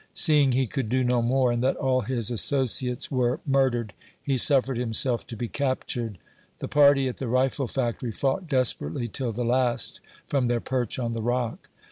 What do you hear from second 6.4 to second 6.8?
The